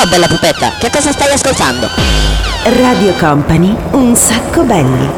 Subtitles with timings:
[0.00, 1.86] Ciao bella pupetta, che cosa stai ascoltando?
[2.80, 5.10] Radio Company, un sacco belli.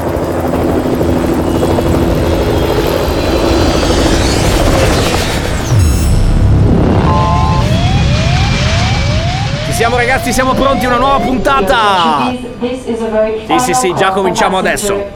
[9.66, 12.34] Ci siamo ragazzi, siamo pronti, una nuova puntata!
[12.58, 15.12] Sì, sì, sì, già cominciamo adesso.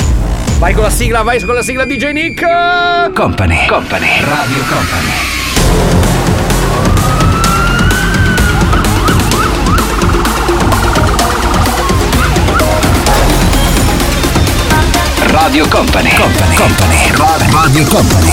[0.58, 3.12] Vai con la sigla, vai con la sigla DJ Nick!
[3.12, 5.35] Company, Company, Radio Company.
[15.46, 18.32] Radio Company, Company, Company, Radio Company.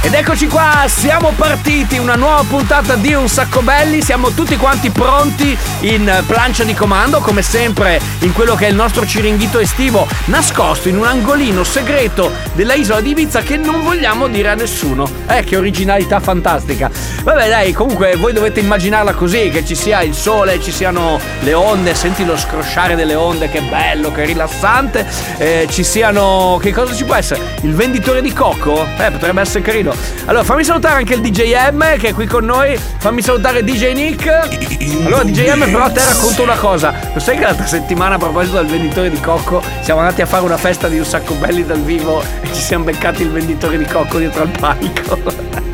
[0.00, 4.90] Ed eccoci qua, siamo partiti, una nuova puntata di Un Sacco Belli, siamo tutti quanti
[4.90, 10.06] pronti in plancia di comando, come sempre in quello che è il nostro ciringhito estivo,
[10.26, 15.08] nascosto in un angolino segreto della isola di Ibiza che non vogliamo dire a nessuno.
[15.26, 16.90] Eh, che originalità fantastica.
[17.22, 21.54] Vabbè dai, comunque voi dovete immaginarla così, che ci sia il sole, ci siano le
[21.54, 25.06] onde, senti lo scrosciare delle onde, che bello, che rilassante,
[25.38, 26.58] eh, ci siano...
[26.60, 27.40] che cosa ci può essere?
[27.62, 28.84] Il venditore di cocco?
[28.98, 29.94] Eh, potrebbe essere carino.
[30.24, 32.76] Allora, fammi salutare anche il DJ M che è qui con noi.
[32.76, 34.26] Fammi salutare DJ Nick.
[35.06, 36.92] Allora, DJ M, però a te racconto una cosa.
[37.14, 40.42] Lo sai che l'altra settimana, a proposito del venditore di cocco, siamo andati a fare
[40.42, 43.84] una festa di un sacco belli dal vivo e ci siamo beccati il venditore di
[43.84, 45.60] cocco dietro al palco.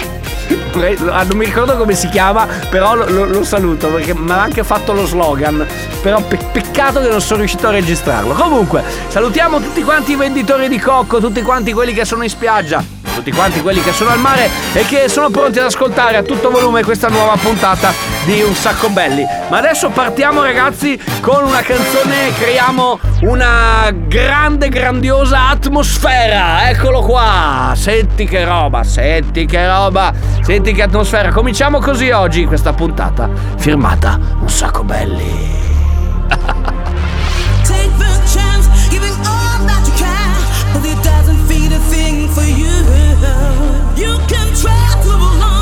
[1.10, 4.62] Ah, non mi ricordo come si chiama, però lo, lo- saluto perché mi ha anche
[4.64, 5.66] fatto lo slogan.
[6.02, 8.32] Però pe- peccato che non sono riuscito a registrarlo.
[8.34, 12.82] Comunque, salutiamo tutti quanti i venditori di cocco, tutti quanti quelli che sono in spiaggia,
[13.14, 16.50] tutti quanti quelli che sono al mare e che sono pronti ad ascoltare a tutto
[16.50, 17.92] volume questa nuova puntata
[18.28, 19.24] di Un Sacco Belli.
[19.48, 26.68] Ma adesso partiamo ragazzi con una canzone, creiamo una grande, grandiosa atmosfera.
[26.68, 27.72] Eccolo qua.
[27.74, 31.32] Senti che roba, senti che roba, senti che atmosfera.
[31.32, 35.56] Cominciamo così oggi questa puntata firmata Un Sacco Belli.
[43.98, 45.57] You can, it doesn't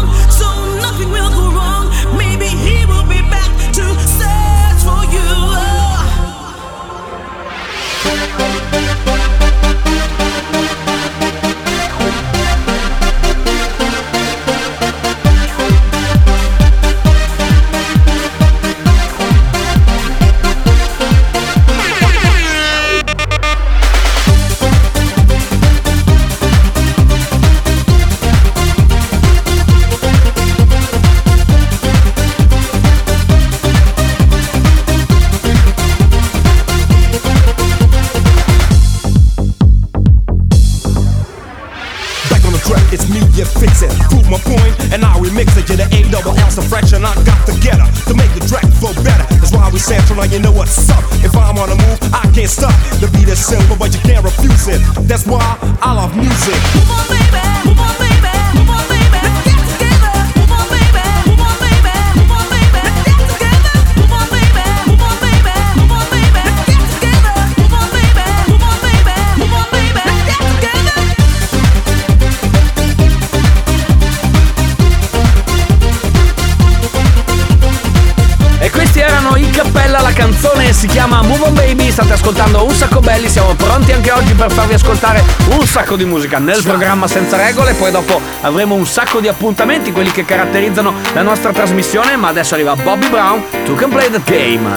[85.97, 90.11] sacco di musica nel programma senza regole, poi dopo avremo un sacco di appuntamenti, quelli
[90.11, 94.69] che caratterizzano la nostra trasmissione, ma adesso arriva Bobby Brown, To Can Play That Game.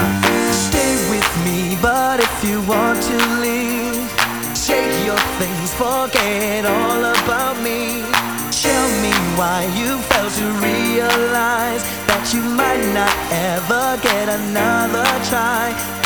[0.52, 4.00] Stay with me, but if you want to leave,
[4.56, 8.02] shake your things, forget all about me.
[8.50, 15.99] Tell me why you failed to realize that you might not ever get another try.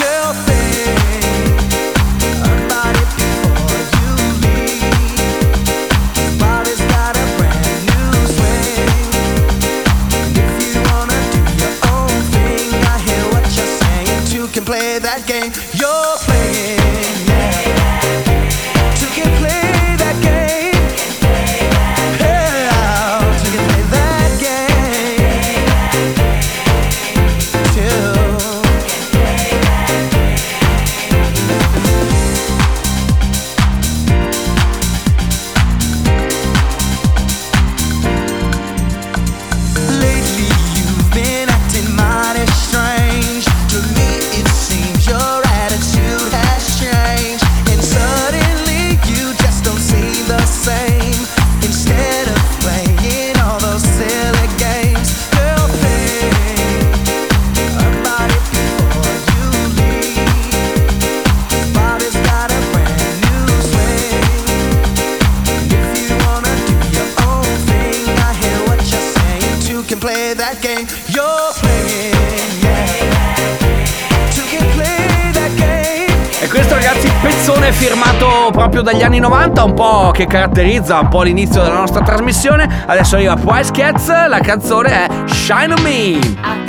[77.45, 82.01] Canzone firmato proprio dagli anni 90, un po' che caratterizza un po' l'inizio della nostra
[82.01, 82.85] trasmissione.
[82.85, 86.62] Adesso arriva Price Cats, la canzone è Shine on Me.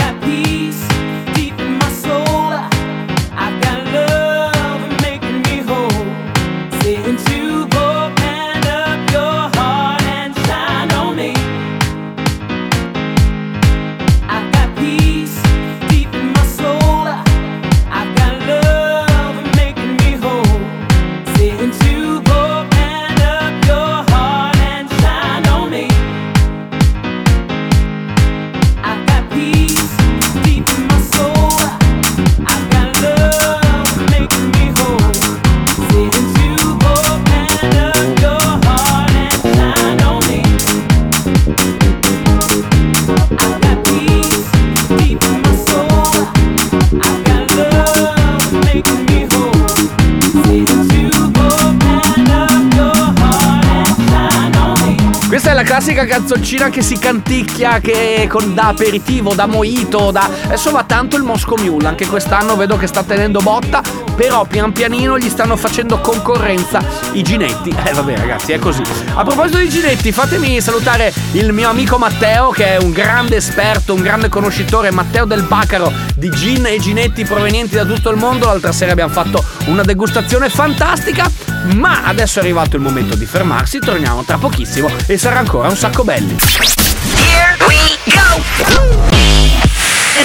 [56.04, 60.28] Classica canzoncina che si canticchia, che con, da aperitivo, da mojito, da.
[60.44, 63.82] Adesso va tanto il Moscow Mule, anche quest'anno vedo che sta tenendo botta,
[64.14, 67.74] però pian pianino gli stanno facendo concorrenza i ginetti.
[67.84, 68.82] Eh vabbè ragazzi, è così.
[69.14, 73.94] A proposito di ginetti, fatemi salutare il mio amico Matteo, che è un grande esperto,
[73.94, 78.46] un grande conoscitore, Matteo del Bacaro, di gin e ginetti provenienti da tutto il mondo.
[78.46, 81.30] L'altra sera abbiamo fatto una degustazione fantastica,
[81.72, 85.76] ma adesso è arrivato il momento di fermarsi, torniamo tra pochissimo e sarà ancora un
[85.76, 86.36] sacco belli.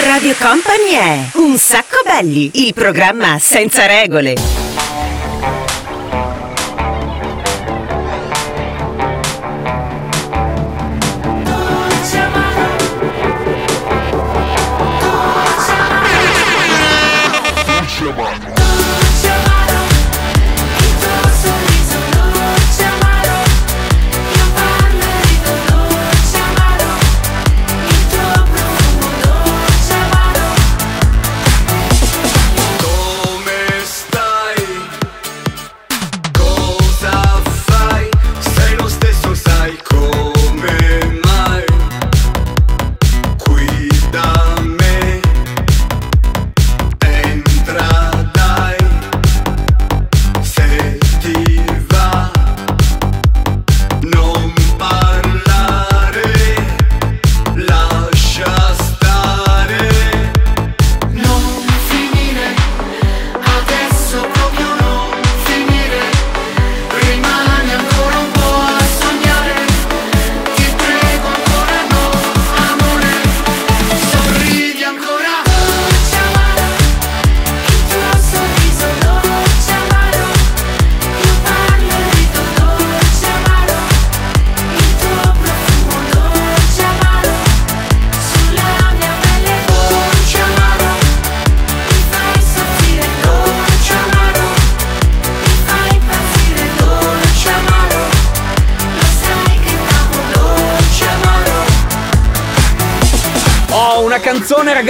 [0.05, 4.58] Radio Company è Un sacco belli, il programma senza regole.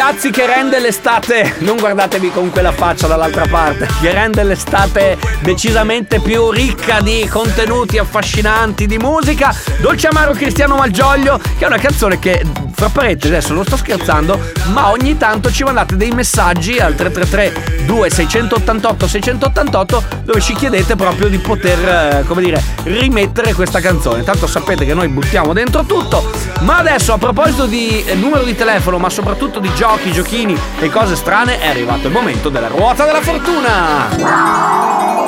[0.09, 6.19] Ragazzi che rende l'estate, non guardatevi con quella faccia dall'altra parte, che rende l'estate decisamente
[6.19, 9.55] più ricca di contenuti affascinanti, di musica.
[9.79, 12.43] Dolce Amaro Cristiano Malgioglio, che è una canzone che,
[12.79, 14.39] fra parentesi, adesso non sto scherzando,
[14.71, 21.27] ma ogni tanto ci mandate dei messaggi al 333 2688 688 dove ci chiedete proprio
[21.27, 24.23] di poter, eh, come dire, rimettere questa canzone.
[24.23, 26.31] Tanto sapete che noi buttiamo dentro tutto.
[26.61, 30.89] Ma adesso a proposito di eh, numero di telefono, ma soprattutto di giochi, giochini e
[30.89, 35.18] cose strane, è arrivato il momento della ruota della fortuna.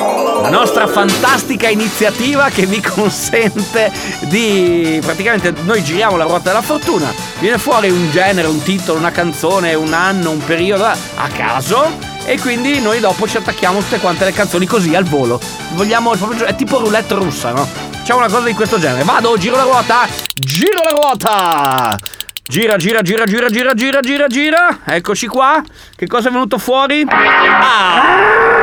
[0.42, 7.14] La nostra fantastica iniziativa che vi consente di praticamente noi giriamo la ruota della fortuna,
[7.38, 12.40] viene fuori un genere, un titolo, una canzone, un anno, un periodo a caso e
[12.40, 15.40] quindi noi dopo ci attacchiamo tutte quante le canzoni così al volo.
[15.74, 16.12] Vogliamo
[16.44, 17.64] è tipo roulette russa, no?
[17.98, 19.04] Facciamo una cosa di questo genere.
[19.04, 21.98] Vado, giro la ruota, giro la ruota.
[22.44, 24.78] Gira, gira, gira, gira, gira, gira, gira, gira.
[24.84, 25.62] Eccoci qua.
[25.94, 27.06] Che cosa è venuto fuori?
[27.08, 28.62] Ah!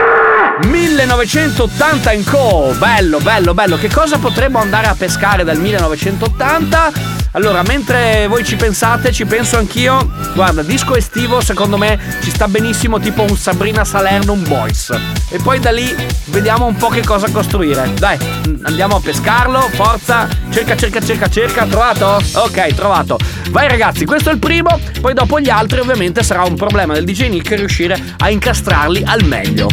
[0.99, 2.75] 1980 in co.
[2.77, 3.77] Bello, bello, bello.
[3.77, 6.91] Che cosa potremmo andare a pescare dal 1980?
[7.31, 10.11] Allora, mentre voi ci pensate, ci penso anch'io.
[10.33, 14.89] Guarda, disco estivo, secondo me ci sta benissimo, tipo un Sabrina Salernum Boys.
[15.29, 17.93] E poi da lì vediamo un po' che cosa costruire.
[17.93, 18.17] Dai,
[18.63, 19.61] andiamo a pescarlo.
[19.71, 20.27] Forza.
[20.49, 21.65] Cerca, cerca, cerca, cerca.
[21.65, 22.21] Trovato?
[22.33, 23.17] Ok, trovato.
[23.51, 24.77] Vai ragazzi, questo è il primo.
[24.99, 29.23] Poi dopo gli altri, ovviamente, sarà un problema del DJ Nick riuscire a incastrarli al
[29.23, 29.69] meglio.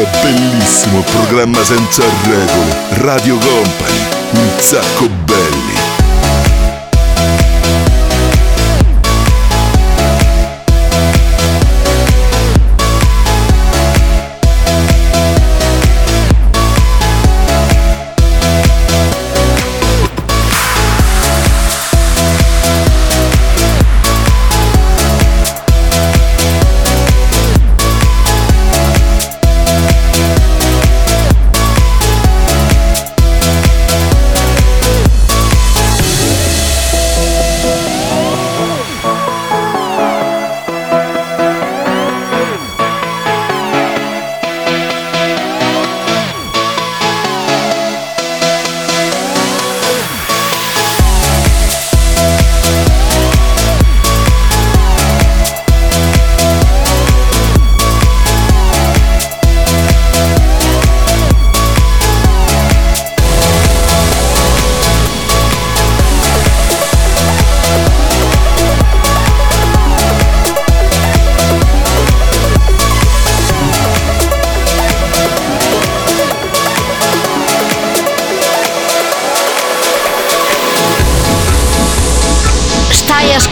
[0.00, 2.74] È bellissimo, programma senza regole.
[3.02, 3.98] Radio Company,
[4.32, 5.83] un sacco belli.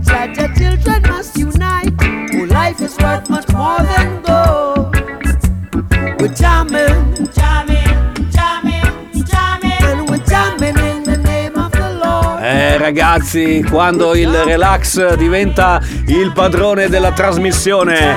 [0.00, 1.92] Judge, our children must unite.
[2.34, 4.96] Oh, life is worth much more than gold.
[6.18, 12.42] We're jamming, jamming, jamming, jamming, and we're jamming in the name of the Lord.
[12.42, 18.16] Eh ragazzi, quando il relax diventa il padrone della trasmissione.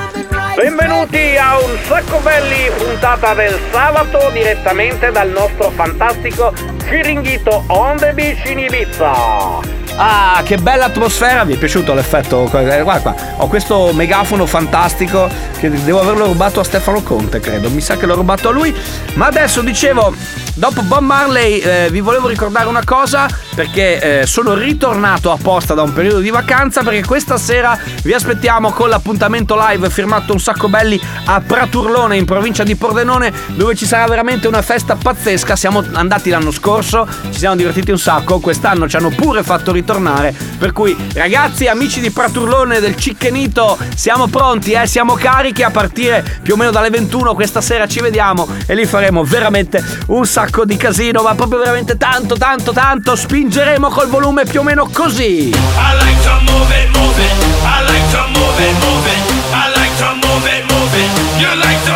[0.56, 6.54] Benvenuti a un sacco belli puntata del sabato direttamente dal nostro fantastico
[6.88, 9.75] Chiringhito on the beach in Ibiza.
[9.98, 11.46] Ah, che bella atmosfera!
[11.46, 12.44] Mi è piaciuto l'effetto?
[12.52, 17.70] Eh, Guarda qua, ho questo megafono fantastico che devo averlo rubato a Stefano Conte, credo.
[17.70, 18.76] Mi sa che l'ho rubato a lui.
[19.14, 20.14] Ma adesso dicevo,
[20.56, 23.26] dopo Bob Marley eh, vi volevo ricordare una cosa
[23.56, 28.72] perché eh, sono ritornato apposta da un periodo di vacanza perché questa sera vi aspettiamo
[28.72, 33.86] con l'appuntamento live firmato un sacco belli a Praturlone in provincia di Pordenone dove ci
[33.86, 35.56] sarà veramente una festa pazzesca.
[35.56, 40.36] Siamo andati l'anno scorso, ci siamo divertiti un sacco, quest'anno ci hanno pure fatto ritornare.
[40.58, 44.86] Per cui ragazzi, amici di Praturlone del Cickenito, siamo pronti, eh?
[44.86, 48.86] siamo carichi a partire più o meno dalle 21 questa sera ci vediamo e lì
[48.86, 54.44] faremo veramente un sacco di casino, ma proprio veramente tanto tanto tanto spingeremo col volume
[54.44, 55.50] più o meno così.
[55.50, 57.32] I like to move it, move it.
[57.64, 59.22] I like to move it, move it.
[59.54, 61.10] I like to move it, move it.
[61.38, 61.94] You like to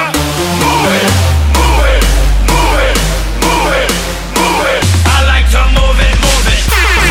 [0.60, 1.10] move it,
[1.58, 2.06] move it,
[2.46, 2.98] move it,
[3.42, 3.90] move it,
[4.36, 4.84] move it.
[5.06, 6.62] I like to move it, move it.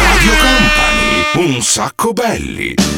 [0.07, 2.98] Radio Company, un sacco belli.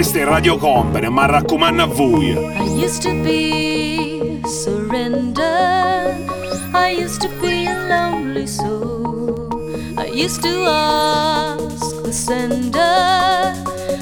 [0.00, 2.30] Questo è Radio Company, ma raccomando a voi.
[2.30, 6.16] I used to be surrender.
[6.72, 9.92] I used to be a lonely soul.
[9.98, 13.52] I used to ask the sender,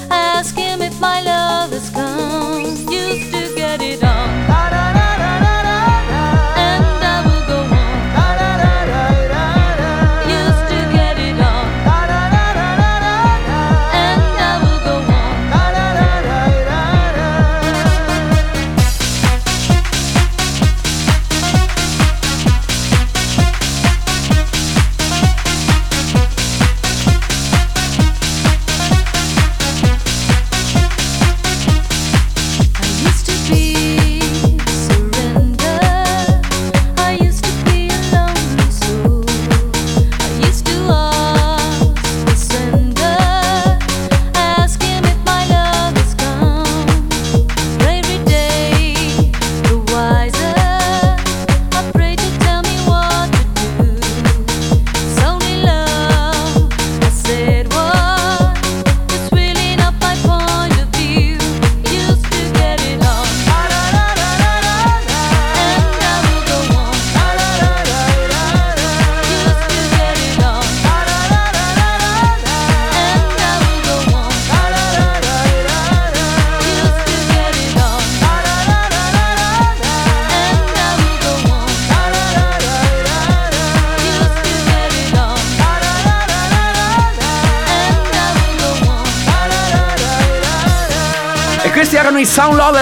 [0.09, 1.58] ask him if my love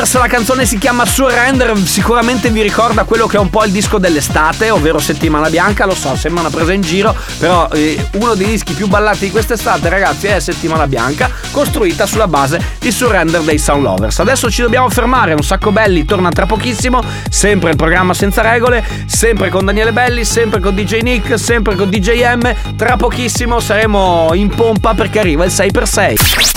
[0.07, 3.71] Lovers, la canzone si chiama Surrender, sicuramente vi ricorda quello che è un po' il
[3.71, 8.33] disco dell'estate, ovvero Settimana Bianca, lo so, sembra una presa in giro, però eh, uno
[8.35, 13.41] dei dischi più ballati di quest'estate ragazzi è Settimana Bianca, costruita sulla base di Surrender
[13.41, 14.19] dei Sound Lovers.
[14.19, 18.85] Adesso ci dobbiamo fermare, un sacco belli, torna tra pochissimo, sempre il programma senza regole,
[19.07, 24.29] sempre con Daniele Belli, sempre con DJ Nick, sempre con DJ M, tra pochissimo saremo
[24.33, 26.56] in pompa perché arriva il 6x6.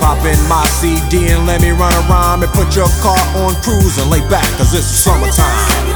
[0.00, 3.98] Pop in my CD and let me run around and put your car on cruise
[3.98, 5.89] and lay back, cause it's summertime.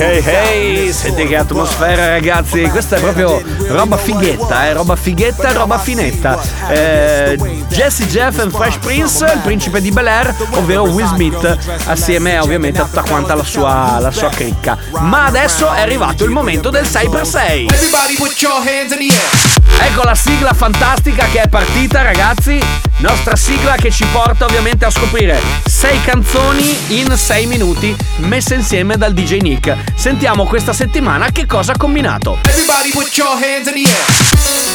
[0.00, 5.52] Ehi ehi ehi, senti che atmosfera ragazzi, questa è proprio roba fighetta, eh, roba fighetta,
[5.52, 6.38] roba finetta.
[6.68, 7.36] Eh,
[7.68, 12.80] Jesse Jeff and Fresh Prince, il principe di Bel Air, ovvero Will Smith, assieme ovviamente
[12.80, 14.78] a tutta quanta la sua, la sua cricca.
[15.00, 17.66] Ma adesso è arrivato il momento del 6x6.
[17.68, 19.90] Everybody put your hands in the air.
[19.90, 22.60] Ecco la sigla fantastica che è partita, ragazzi.
[22.98, 25.40] Nostra sigla che ci porta ovviamente a scoprire
[25.78, 29.76] 6 canzoni in 6 minuti messe insieme dal DJ Nick.
[29.94, 32.36] Sentiamo questa settimana che cosa ha combinato.
[32.48, 34.67] Everybody put your hands in the air.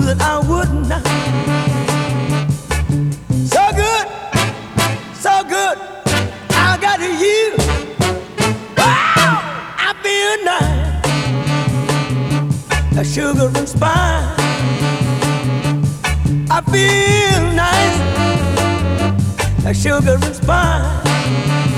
[0.00, 0.86] That I wouldn't.
[3.48, 4.06] So good,
[5.14, 5.78] so good.
[6.50, 7.54] I got you.
[8.76, 9.40] Wow,
[9.78, 11.06] I feel nice.
[12.98, 14.38] A sugar and spice.
[16.50, 17.98] I feel nice
[19.64, 21.71] like sugar and spice.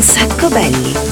[0.00, 1.09] un sacco belli.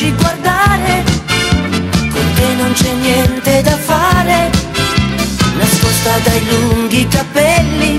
[0.00, 1.04] Lasci guardare
[2.10, 4.50] Con te non c'è niente da fare
[5.58, 7.96] Nascosta dai lunghi capelli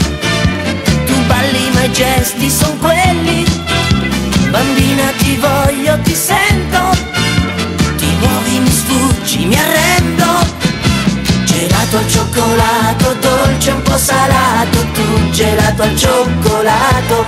[1.05, 3.45] Tu balli ma i gesti son quelli
[4.49, 6.79] Bambina ti voglio, ti sento
[7.97, 10.59] Ti muovi, mi sfuggi, mi arrendo
[11.45, 17.25] Gelato al cioccolato, dolce un po' salato, tu gelato al cioccolato.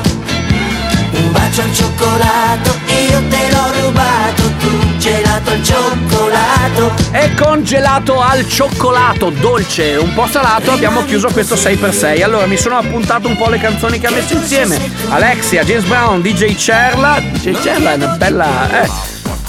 [1.11, 4.42] Un bacio al cioccolato, io te l'ho rubato,
[5.03, 6.93] gelato al cioccolato.
[7.11, 12.23] E con gelato al cioccolato dolce, un po' salato, abbiamo chiuso questo 6x6.
[12.23, 14.79] Allora mi sono appuntato un po' le canzoni che ha messo insieme.
[15.09, 17.19] Alexia, James Brown, DJ Cerla.
[17.19, 18.83] DJ Cerla è una bella.
[18.83, 18.89] Eh.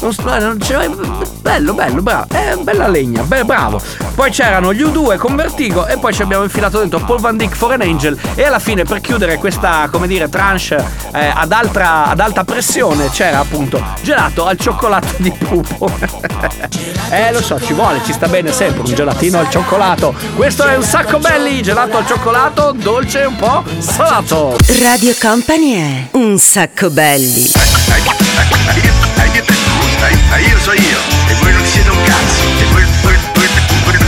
[0.01, 2.27] non non c'è- bello, bello, bravo.
[2.33, 3.79] È bella legna, beh, bravo.
[4.15, 7.55] Poi c'erano gli U2 con Vertigo e poi ci abbiamo infilato dentro Paul Van Dyck
[7.55, 8.19] for an Angel.
[8.35, 13.11] E alla fine, per chiudere questa, come dire, tranche eh, ad, altra- ad alta pressione,
[13.11, 15.91] c'era appunto gelato al cioccolato di pupo.
[17.11, 20.15] eh, lo so, ci vuole, ci sta bene sempre un gelatino al cioccolato.
[20.35, 24.57] Questo è un sacco belli, gelato al cioccolato, dolce e un po' salato.
[24.81, 27.51] Radio Company è un sacco belli.
[30.11, 33.49] Io so io, e voi non siete un cazzo, e voi, voi, voi,
[33.85, 33.99] voi-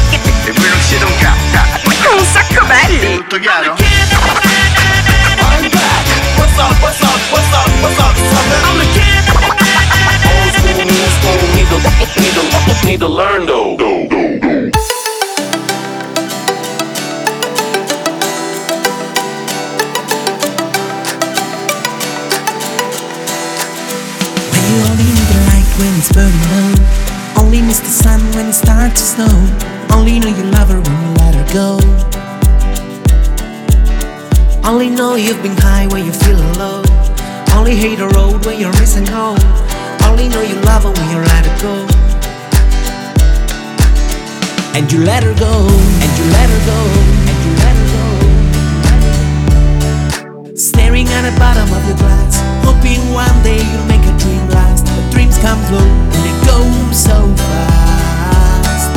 [0.45, 1.45] e voi non siete un cazzo.
[2.17, 3.17] Un sacco belli!
[3.17, 3.75] Tutto chiaro?
[6.37, 8.61] What's up, what's up, what's up, what's up, sucker?
[8.65, 9.25] I'm the kid.
[10.27, 11.79] Old school, new school, need to,
[12.21, 12.43] need to,
[12.87, 13.77] need to learn though.
[25.79, 26.75] When it's burning low.
[27.43, 29.35] Only miss the sun when it starts to snow.
[29.93, 31.79] Only know you love her when you let her go.
[34.65, 36.83] Only know you've been high when you're feeling low.
[37.55, 39.39] Only hate the road when you're missing home.
[40.09, 41.75] Only know you love her when you let her go.
[44.77, 45.53] And you let her go.
[46.03, 46.81] And you let her go.
[47.29, 48.07] And you let her go.
[50.57, 53.96] Staring at the bottom of your glass, hoping one day you'll make
[55.17, 56.61] dreams come slow and they go
[56.93, 58.93] so fast.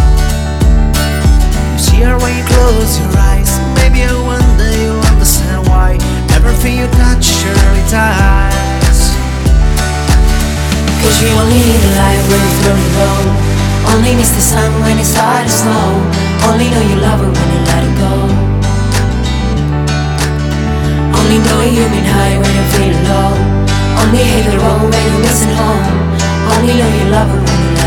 [1.72, 3.48] You see her when you close your eyes.
[3.80, 5.96] Maybe one day you'll understand why
[6.36, 9.00] everything you touch surely ties.
[11.00, 13.20] Cause you only need the light when it's burning low.
[13.96, 15.88] Only miss the sun when it starts to snow.
[16.52, 18.14] Only know you love her when you let her go.
[21.16, 23.32] Only know you've been high when you're feeling low.
[24.04, 26.09] Only hate the road when you're missing home.
[26.58, 27.30] Only know you love.
[27.30, 27.79] her when you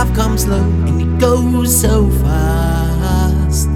[0.00, 3.68] Love comes slow and it goes so fast.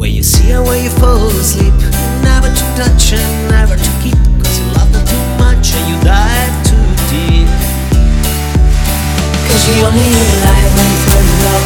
[0.00, 1.76] Where you see her where you fall asleep.
[2.24, 4.16] Never to touch and never to keep.
[4.40, 7.52] Cause you love her too much and you dive too deep.
[9.44, 11.64] Cause you only need the light when it's burning low.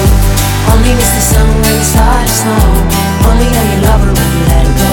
[0.75, 2.75] Only miss the sun when it starts to snow.
[3.31, 4.93] Only know you love her when you let her go.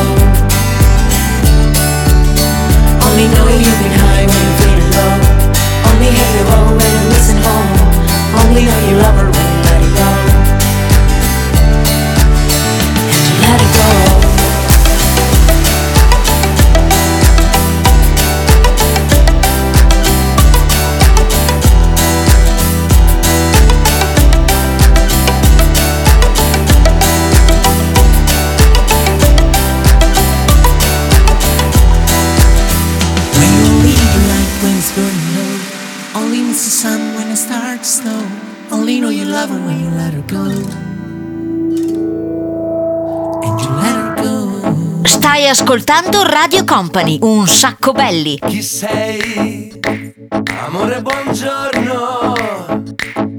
[3.10, 5.17] Only know you've been high when you're feeling low.
[5.89, 7.62] Only hate the road when you listen home.
[8.36, 9.62] Only a lover.
[45.54, 48.39] Ascoltando Radio Company, un sacco belli.
[48.39, 49.80] Chi sei?
[50.66, 52.34] Amore, buongiorno.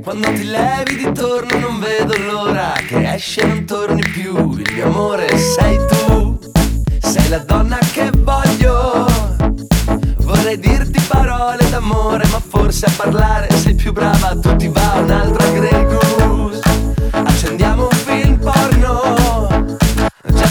[0.01, 4.53] Quando ti levi di torno non vedo l'ora che esci e non torni più.
[4.53, 6.39] Il mio amore sei tu.
[7.01, 9.07] Sei la donna che voglio.
[10.19, 14.39] Vorrei dirti parole d'amore, ma forse a parlare sei più brava.
[14.41, 16.14] Tu ti va un'altra Grey Goose.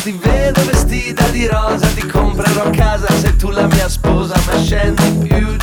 [0.04, 5.26] Ti vedo vestita di rosa, ti comprerò casa se tu la mia sposa, ma scendi
[5.26, 5.63] più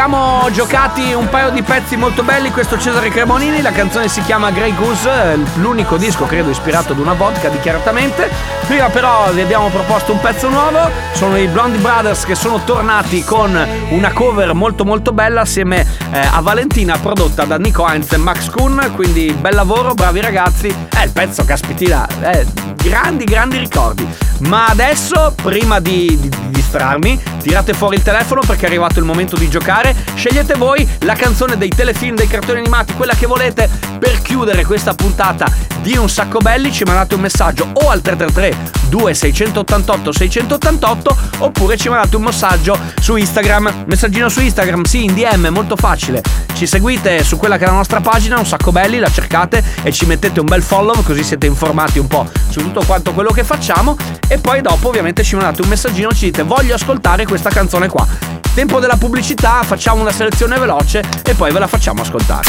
[0.00, 2.50] siamo giocati un paio di pezzi molto belli.
[2.50, 7.12] Questo Cesare Cremonini La canzone si chiama Grey Goose L'unico disco credo ispirato ad una
[7.12, 8.30] vodka dichiaratamente.
[8.66, 10.90] Prima però vi abbiamo proposto un pezzo nuovo.
[11.12, 13.54] Sono i Blondie Brothers che sono tornati con
[13.90, 18.50] una cover molto molto bella Assieme eh, a Valentina prodotta da Nico Heinz e Max
[18.50, 22.46] Kuhn Quindi bel lavoro, bravi ragazzi È il pezzo caspitina eh,
[22.82, 24.06] Grandi grandi ricordi
[24.40, 29.04] Ma adesso prima di, di- di distrarmi Tirate fuori il telefono perché è arrivato il
[29.04, 29.96] momento di giocare.
[30.14, 34.94] Scegliete voi la canzone dei telefilm, dei cartoni animati, quella che volete per chiudere questa
[34.94, 35.50] puntata
[35.82, 36.72] di Un Sacco Belli.
[36.72, 43.16] Ci mandate un messaggio o al 333 2688 688 oppure ci mandate un messaggio su
[43.16, 43.84] Instagram.
[43.86, 46.22] Messaggino su Instagram, sì, in DM, molto facile.
[46.54, 49.92] Ci seguite su quella che è la nostra pagina, Un Sacco Belli, la cercate e
[49.92, 53.44] ci mettete un bel follow così siete informati un po' su tutto quanto quello che
[53.44, 53.96] facciamo.
[54.28, 58.06] E poi dopo ovviamente ci mandate un messaggino, ci dite voglio ascoltare questa canzone qua.
[58.52, 62.48] Tempo della pubblicità, facciamo una selezione veloce e poi ve la facciamo ascoltare.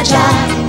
[0.00, 0.59] já já.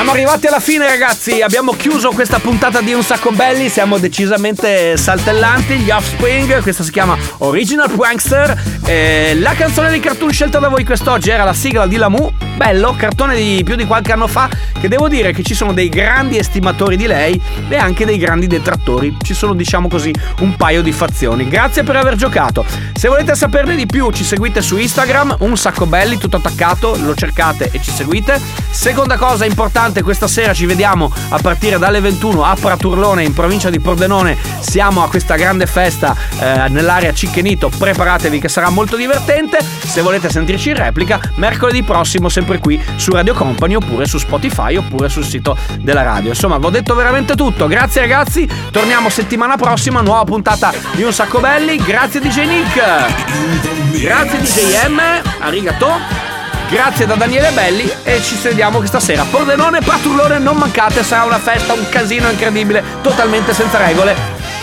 [0.00, 4.96] Siamo arrivati alla fine ragazzi, abbiamo chiuso questa puntata di Un Sacco Belli, siamo decisamente
[4.96, 10.68] saltellanti, gli Offspring, questa si chiama Original Prankster, Eh, la canzone di cartoon scelta da
[10.68, 14.50] voi quest'oggi era la sigla di Lamu, bello, cartone di più di qualche anno fa,
[14.78, 18.46] che devo dire che ci sono dei grandi estimatori di lei e anche dei grandi
[18.46, 21.48] detrattori, ci sono diciamo così un paio di fazioni.
[21.48, 25.86] Grazie per aver giocato, se volete saperne di più ci seguite su Instagram, Un Sacco
[25.86, 28.38] Belli, tutto attaccato, lo cercate e ci seguite.
[28.70, 33.70] Seconda cosa importante, questa sera ci vediamo a partire dalle 21 a Praturlone in provincia
[33.70, 34.36] di Pordenone.
[34.60, 37.70] Siamo a questa grande festa eh, nell'area Cichenito.
[37.70, 39.58] Preparatevi che sarà molto divertente.
[39.62, 44.76] Se volete sentirci in replica, mercoledì prossimo sempre qui su Radio Company oppure su Spotify
[44.76, 46.30] oppure sul sito della radio.
[46.30, 47.66] Insomma, vi ho detto veramente tutto.
[47.66, 48.48] Grazie ragazzi.
[48.70, 51.76] Torniamo settimana prossima, nuova puntata di Un Sacco Belli.
[51.76, 54.00] Grazie DJ Nick.
[54.00, 55.00] Grazie DJ M.
[55.40, 56.28] Arigato.
[56.70, 59.24] Grazie da Daniele Belli e ci vediamo questa sera.
[59.24, 64.14] Pordenone e Praturlone non mancate, sarà una festa, un casino incredibile, totalmente senza regole.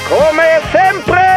[0.08, 1.37] Come sempre!